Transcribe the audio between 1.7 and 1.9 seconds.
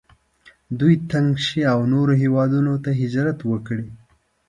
او